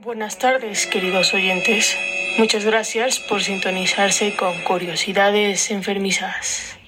[0.00, 1.98] Buenas tardes, queridos oyentes.
[2.38, 6.78] Muchas gracias por sintonizarse con Curiosidades Enfermizas.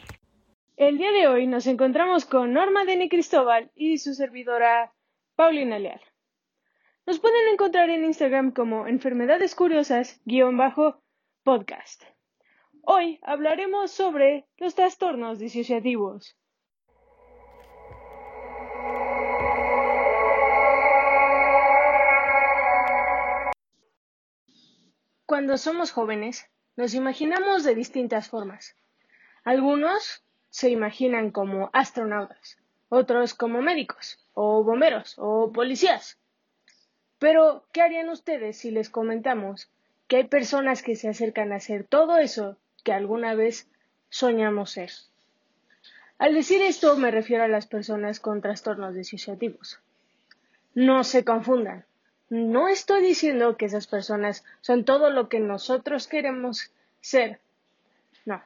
[0.77, 4.93] El día de hoy nos encontramos con Norma Deni Cristóbal y su servidora
[5.35, 6.01] Paulina Leal.
[7.04, 12.04] Nos pueden encontrar en Instagram como Enfermedades Curiosas-podcast.
[12.82, 16.36] Hoy hablaremos sobre los trastornos disociativos.
[25.30, 28.75] Cuando somos jóvenes, nos imaginamos de distintas formas.
[29.45, 36.19] Algunos se imaginan como astronautas, otros como médicos, o bomberos, o policías.
[37.21, 39.71] Pero, ¿qué harían ustedes si les comentamos
[40.09, 43.71] que hay personas que se acercan a hacer todo eso que alguna vez
[44.09, 44.91] soñamos ser?
[46.19, 49.79] Al decir esto me refiero a las personas con trastornos disociativos.
[50.74, 51.85] No se confundan.
[52.30, 57.41] No estoy diciendo que esas personas son todo lo que nosotros queremos ser.
[58.24, 58.41] No.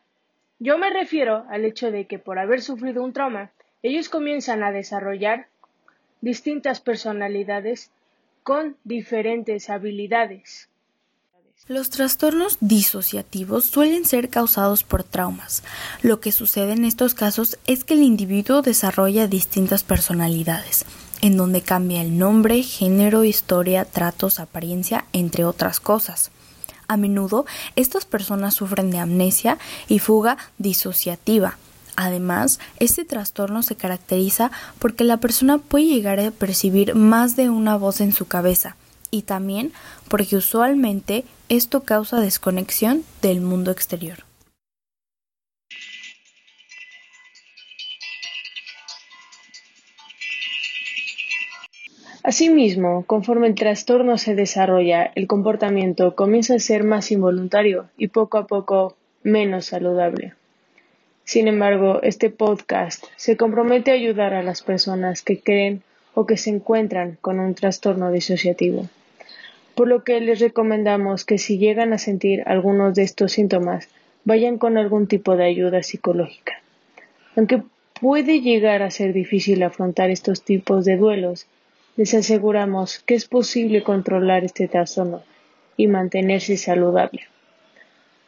[0.59, 3.51] Yo me refiero al hecho de que por haber sufrido un trauma,
[3.83, 5.49] ellos comienzan a desarrollar
[6.23, 7.91] distintas personalidades
[8.43, 10.71] con diferentes habilidades.
[11.69, 15.63] Los trastornos disociativos suelen ser causados por traumas.
[16.01, 20.87] Lo que sucede en estos casos es que el individuo desarrolla distintas personalidades
[21.21, 26.31] en donde cambia el nombre, género, historia, tratos, apariencia, entre otras cosas.
[26.89, 31.57] A menudo estas personas sufren de amnesia y fuga disociativa.
[31.97, 37.77] Además, este trastorno se caracteriza porque la persona puede llegar a percibir más de una
[37.77, 38.77] voz en su cabeza
[39.11, 39.73] y también
[40.09, 44.24] porque usualmente esto causa desconexión del mundo exterior.
[52.25, 58.39] Asimismo, conforme el trastorno se desarrolla, el comportamiento comienza a ser más involuntario y poco
[58.39, 60.33] a poco menos saludable.
[61.25, 65.83] Sin embargo, este podcast se compromete a ayudar a las personas que creen
[66.15, 68.89] o que se encuentran con un trastorno disociativo,
[69.75, 73.91] por lo que les recomendamos que si llegan a sentir algunos de estos síntomas,
[74.25, 76.55] vayan con algún tipo de ayuda psicológica.
[77.37, 77.63] Aunque
[78.01, 81.47] puede llegar a ser difícil afrontar estos tipos de duelos,
[81.97, 85.23] les aseguramos que es posible controlar este trastorno
[85.77, 87.29] y mantenerse saludable.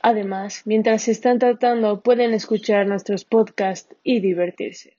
[0.02, 4.96] Además, mientras están tratando, pueden escuchar nuestros podcasts y divertirse.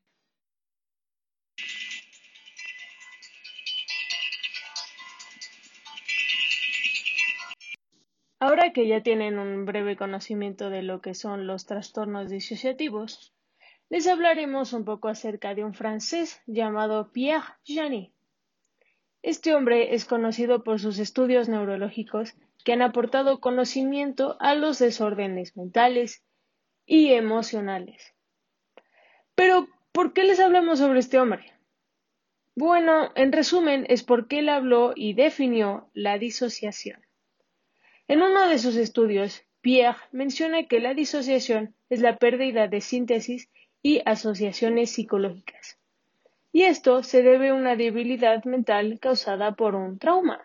[8.40, 13.34] Ahora que ya tienen un breve conocimiento de lo que son los trastornos disociativos,
[13.90, 18.17] les hablaremos un poco acerca de un francés llamado Pierre Janet.
[19.24, 25.58] Este hombre es conocido por sus estudios neurológicos que han aportado conocimiento a los desórdenes
[25.58, 26.24] mentales
[26.86, 28.14] y emocionales.
[29.36, 31.54] Pero, ¿por qué les hablamos sobre este hombre?
[32.56, 37.02] Bueno, en resumen, es porque él habló y definió la disociación.
[38.08, 43.50] En uno de sus estudios, Pierre menciona que la disociación es la pérdida de síntesis
[43.82, 45.78] y asociaciones psicológicas
[46.52, 50.42] y esto se debe a una debilidad mental causada por un trauma.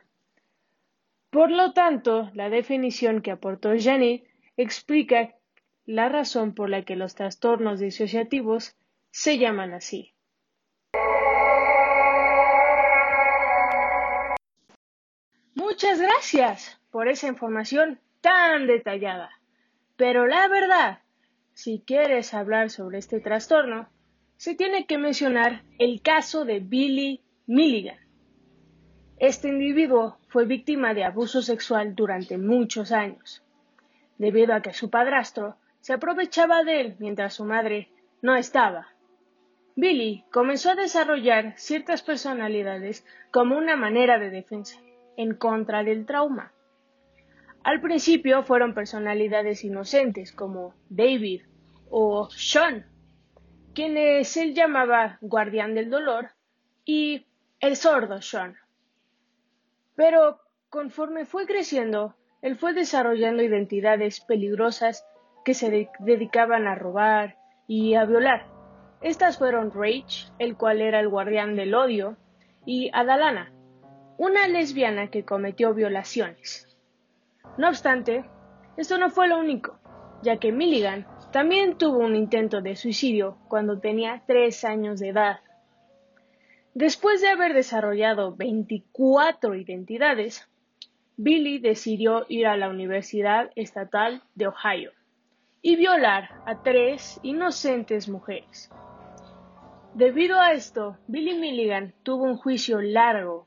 [1.30, 4.24] Por lo tanto, la definición que aportó Jenny
[4.56, 5.34] explica
[5.86, 8.76] la razón por la que los trastornos disociativos
[9.10, 10.14] se llaman así.
[15.54, 19.30] Muchas gracias por esa información tan detallada.
[19.96, 21.00] Pero la verdad,
[21.54, 23.88] si quieres hablar sobre este trastorno,
[24.42, 28.00] se tiene que mencionar el caso de Billy Milligan.
[29.16, 33.44] Este individuo fue víctima de abuso sexual durante muchos años,
[34.18, 38.88] debido a que su padrastro se aprovechaba de él mientras su madre no estaba.
[39.76, 44.76] Billy comenzó a desarrollar ciertas personalidades como una manera de defensa
[45.16, 46.52] en contra del trauma.
[47.62, 51.42] Al principio fueron personalidades inocentes como David
[51.90, 52.91] o Sean,
[53.74, 56.30] quienes él llamaba guardián del dolor,
[56.84, 57.26] y
[57.60, 58.56] el sordo Sean.
[59.94, 65.06] Pero conforme fue creciendo, él fue desarrollando identidades peligrosas
[65.44, 67.36] que se dedicaban a robar
[67.66, 68.46] y a violar.
[69.00, 72.16] Estas fueron Rage, el cual era el guardián del odio,
[72.64, 73.52] y Adalana,
[74.18, 76.68] una lesbiana que cometió violaciones.
[77.58, 78.24] No obstante,
[78.76, 79.78] esto no fue lo único,
[80.22, 85.40] ya que Milligan también tuvo un intento de suicidio cuando tenía tres años de edad.
[86.74, 90.46] Después de haber desarrollado 24 identidades,
[91.16, 94.92] Billy decidió ir a la Universidad Estatal de Ohio
[95.62, 98.70] y violar a tres inocentes mujeres.
[99.94, 103.46] Debido a esto, Billy Milligan tuvo un juicio largo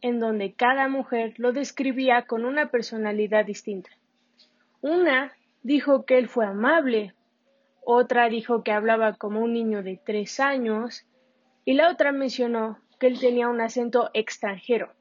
[0.00, 3.90] en donde cada mujer lo describía con una personalidad distinta.
[4.80, 5.32] Una
[5.66, 7.12] dijo que él fue amable,
[7.84, 11.04] otra dijo que hablaba como un niño de tres años
[11.64, 14.92] y la otra mencionó que él tenía un acento extranjero.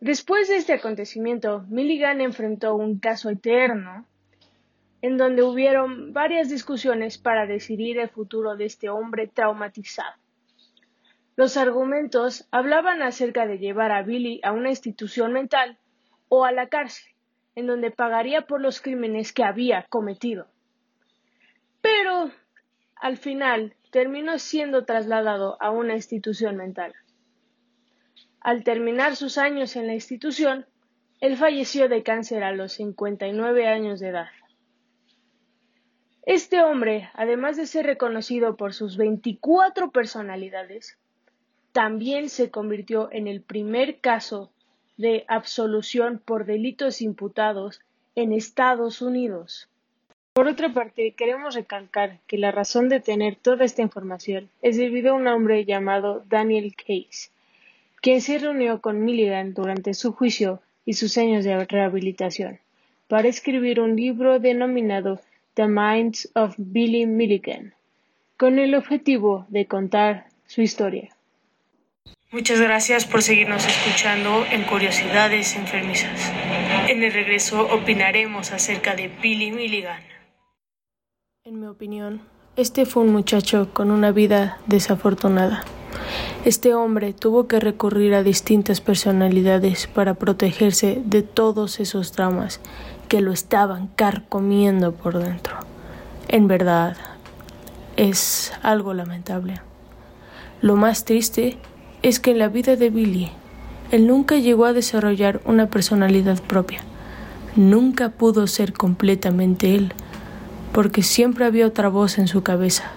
[0.00, 4.04] Después de este acontecimiento, Milligan enfrentó un caso eterno
[5.00, 10.16] en donde hubieron varias discusiones para decidir el futuro de este hombre traumatizado.
[11.36, 15.78] Los argumentos hablaban acerca de llevar a Billy a una institución mental
[16.28, 17.12] o a la cárcel,
[17.54, 20.46] en donde pagaría por los crímenes que había cometido.
[21.80, 22.30] Pero,
[22.96, 26.94] al final, terminó siendo trasladado a una institución mental.
[28.40, 30.66] Al terminar sus años en la institución,
[31.20, 34.28] él falleció de cáncer a los 59 años de edad.
[36.22, 40.98] Este hombre, además de ser reconocido por sus 24 personalidades,
[41.72, 44.52] también se convirtió en el primer caso
[45.00, 47.80] de absolución por delitos imputados
[48.14, 49.68] en Estados Unidos.
[50.32, 55.12] Por otra parte, queremos recalcar que la razón de tener toda esta información es debido
[55.12, 57.30] a un hombre llamado Daniel Case,
[58.00, 62.60] quien se reunió con Milligan durante su juicio y sus años de rehabilitación
[63.08, 65.20] para escribir un libro denominado
[65.54, 67.74] The Minds of Billy Milligan,
[68.36, 71.10] con el objetivo de contar su historia.
[72.32, 76.30] Muchas gracias por seguirnos escuchando en Curiosidades Enfermizas.
[76.88, 80.00] En el regreso opinaremos acerca de Billy Milligan.
[81.42, 82.22] En mi opinión,
[82.54, 85.64] este fue un muchacho con una vida desafortunada.
[86.44, 92.60] Este hombre tuvo que recurrir a distintas personalidades para protegerse de todos esos traumas
[93.08, 95.56] que lo estaban carcomiendo por dentro.
[96.28, 96.96] En verdad,
[97.96, 99.60] es algo lamentable.
[100.60, 101.58] Lo más triste
[102.02, 103.30] es que en la vida de Billy,
[103.90, 106.80] él nunca llegó a desarrollar una personalidad propia.
[107.56, 109.92] Nunca pudo ser completamente él
[110.72, 112.92] porque siempre había otra voz en su cabeza,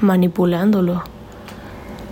[0.00, 1.02] manipulándolo.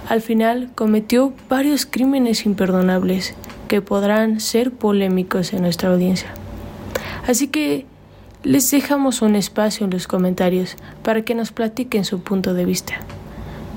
[0.08, 3.34] Al final cometió varios crímenes imperdonables
[3.68, 6.28] que podrán ser polémicos en nuestra audiencia.
[7.26, 7.86] Así que
[8.42, 12.94] les dejamos un espacio en los comentarios para que nos platiquen su punto de vista.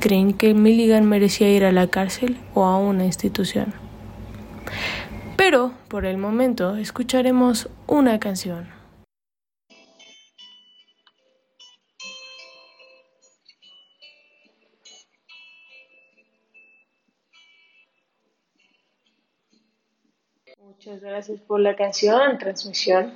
[0.02, 3.72] ¿Creen que Milligan merecía ir a la cárcel o a una institución?
[5.38, 8.68] Pero, por el momento, escucharemos una canción.
[20.58, 23.14] Muchas gracias por la canción, transmisión.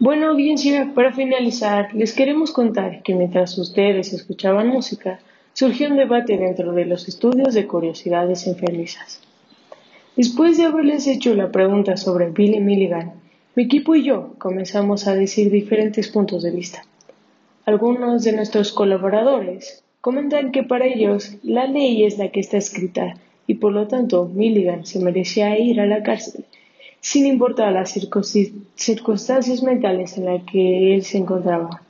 [0.00, 5.20] Bueno, audiencia, para finalizar, les queremos contar que mientras ustedes escuchaban música,
[5.60, 9.20] surgió un debate dentro de los estudios de curiosidades enfermizas.
[10.16, 13.12] Después de haberles hecho la pregunta sobre Billy Milligan,
[13.54, 16.86] mi equipo y yo comenzamos a decir diferentes puntos de vista.
[17.66, 23.16] Algunos de nuestros colaboradores comentan que para ellos la ley es la que está escrita
[23.46, 26.46] y por lo tanto Milligan se merecía ir a la cárcel
[27.00, 27.92] sin importar las
[28.76, 31.82] circunstancias mentales en las que él se encontraba.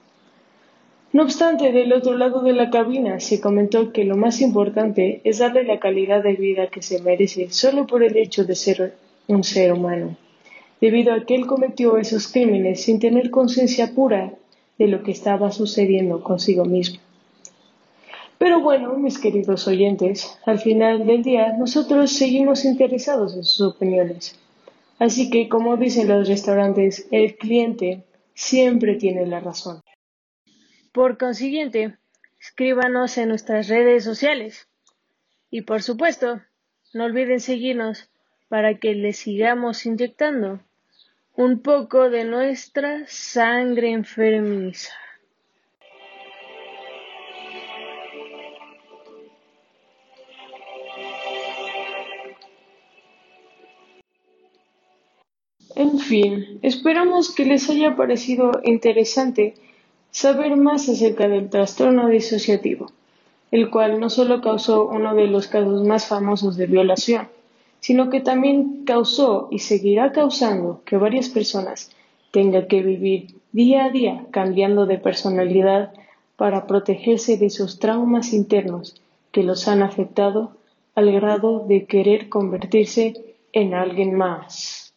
[1.13, 5.39] No obstante, del otro lado de la cabina se comentó que lo más importante es
[5.39, 8.95] darle la calidad de vida que se merece solo por el hecho de ser
[9.27, 10.17] un ser humano,
[10.81, 14.35] debido a que él cometió esos crímenes sin tener conciencia pura
[14.79, 17.01] de lo que estaba sucediendo consigo mismo.
[18.39, 24.39] Pero bueno, mis queridos oyentes, al final del día nosotros seguimos interesados en sus opiniones.
[25.01, 29.80] Así que, como dicen los restaurantes, el cliente siempre tiene la razón.
[30.93, 31.97] Por consiguiente,
[32.41, 34.69] escríbanos en nuestras redes sociales.
[35.49, 36.41] Y por supuesto,
[36.93, 38.11] no olviden seguirnos
[38.49, 40.61] para que les sigamos inyectando
[41.37, 44.93] un poco de nuestra sangre enfermiza.
[55.77, 59.55] En fin, esperamos que les haya parecido interesante
[60.11, 62.91] saber más acerca del trastorno disociativo,
[63.51, 67.29] el cual no solo causó uno de los casos más famosos de violación,
[67.81, 71.91] sino que también causó y seguirá causando que varias personas
[72.31, 75.93] tengan que vivir día a día cambiando de personalidad
[76.37, 79.01] para protegerse de esos traumas internos
[79.33, 80.57] que los han afectado
[80.95, 84.95] al grado de querer convertirse en alguien más.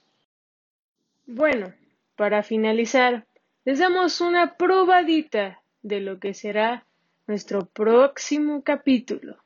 [1.25, 1.73] Bueno,
[2.15, 3.25] para finalizar,
[3.65, 6.85] les damos una probadita de lo que será
[7.27, 9.37] nuestro próximo capítulo.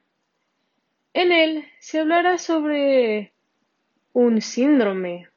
[1.14, 3.34] En él se hablará sobre
[4.14, 5.30] un síndrome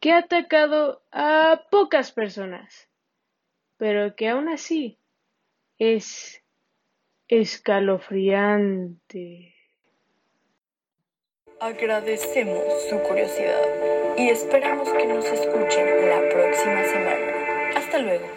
[0.00, 2.88] que ha atacado a pocas personas,
[3.76, 4.98] pero que aún así
[5.78, 6.42] es
[7.28, 9.54] escalofriante.
[11.58, 17.35] Agradecemos su curiosidad y esperamos que nos escuchen la próxima semana.
[17.96, 18.35] Hasta luego.